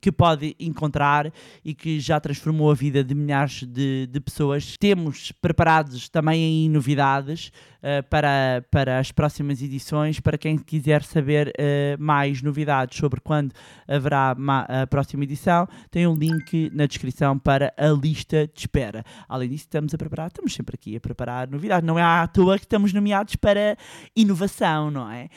que 0.00 0.12
pode 0.12 0.54
encontrar 0.60 1.32
e 1.64 1.74
que 1.74 1.98
já 2.00 2.20
transformou 2.20 2.70
a 2.70 2.74
vida 2.74 3.02
de 3.02 3.14
milhares 3.14 3.62
de, 3.62 4.06
de 4.06 4.20
pessoas. 4.20 4.76
Temos 4.78 5.32
preparados 5.40 6.08
também 6.08 6.68
novidades. 6.68 7.50
Eh, 7.82 8.02
para, 8.02 8.64
para 8.70 8.98
as 8.98 9.12
próximas 9.12 9.62
edições. 9.62 10.20
Para 10.20 10.36
quem 10.36 10.58
quiser 10.58 11.02
saber 11.02 11.52
eh, 11.56 11.96
mais 11.98 12.42
novidades 12.42 12.98
sobre 12.98 13.20
quando 13.20 13.52
haverá 13.86 14.36
a 14.68 14.86
próxima 14.86 15.24
edição, 15.24 15.68
tem 15.90 16.06
um 16.06 16.14
link 16.14 16.70
na 16.74 16.86
descrição 16.86 17.38
para 17.38 17.72
a 17.76 17.88
lista 17.88 18.46
de 18.46 18.60
espera. 18.60 19.04
Além 19.28 19.48
disso, 19.48 19.64
estamos 19.64 19.94
a 19.94 19.98
preparar, 19.98 20.28
estamos 20.28 20.52
sempre 20.54 20.74
aqui 20.74 20.96
a 20.96 21.00
preparar 21.00 21.48
novidades. 21.48 21.86
Não 21.86 21.98
é 21.98 22.02
à 22.02 22.26
toa 22.26 22.58
que 22.58 22.64
estamos 22.64 22.92
nomeados 22.92 23.36
para 23.36 23.76
inovação, 24.16 24.90
não 24.90 25.10
é? 25.10 25.28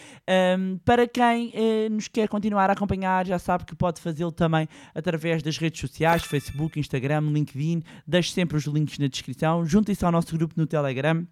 Um, 0.58 0.77
para 0.84 1.08
quem 1.08 1.51
eh, 1.54 1.89
nos 1.89 2.08
quer 2.08 2.27
continuar 2.27 2.69
a 2.69 2.73
acompanhar, 2.73 3.25
já 3.25 3.38
sabe 3.38 3.65
que 3.65 3.75
pode 3.75 4.01
fazê-lo 4.01 4.32
também 4.32 4.67
através 4.95 5.43
das 5.43 5.58
redes 5.58 5.80
sociais, 5.80 6.23
Facebook, 6.23 6.80
Instagram, 6.80 7.21
LinkedIn. 7.32 7.84
Deixe 8.08 8.32
sempre 8.32 8.58
os 8.58 8.65
links 8.65 8.97
na 8.97 9.08
descrição. 9.08 9.65
Juntem-se 9.65 10.04
ao 10.04 10.12
nosso 10.12 10.36
grupo 10.36 10.56
no 10.58 10.65
Telegram. 10.65 11.25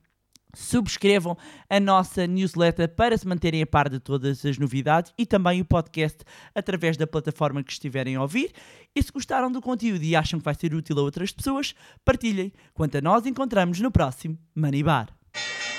Subscrevam 0.55 1.37
a 1.69 1.79
nossa 1.79 2.25
newsletter 2.25 2.89
para 2.89 3.17
se 3.17 3.27
manterem 3.27 3.61
a 3.61 3.67
par 3.67 3.87
de 3.87 3.99
todas 3.99 4.43
as 4.45 4.57
novidades 4.57 5.13
e 5.17 5.25
também 5.25 5.61
o 5.61 5.65
podcast 5.65 6.19
através 6.55 6.97
da 6.97 7.05
plataforma 7.05 7.63
que 7.63 7.71
estiverem 7.71 8.15
a 8.15 8.21
ouvir. 8.21 8.51
E 8.95 9.03
se 9.03 9.11
gostaram 9.11 9.51
do 9.51 9.61
conteúdo 9.61 10.03
e 10.03 10.15
acham 10.15 10.39
que 10.39 10.45
vai 10.45 10.55
ser 10.55 10.73
útil 10.73 10.97
a 10.97 11.01
outras 11.01 11.31
pessoas, 11.31 11.75
partilhem. 12.03 12.51
Quanto 12.73 12.97
a 12.97 13.01
nós, 13.01 13.25
encontramos 13.25 13.79
no 13.79 13.91
próximo 13.91 14.37
Money 14.55 14.83
Bar. 14.83 15.09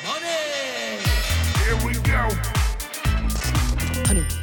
Money! 0.06 0.30
Here 1.64 1.76
we 1.84 1.94
go. 1.94 2.28
Honey. 4.08 4.39